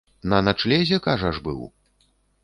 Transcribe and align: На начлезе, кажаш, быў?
На 0.31 0.37
начлезе, 0.45 0.97
кажаш, 1.07 1.41
быў? 1.49 1.59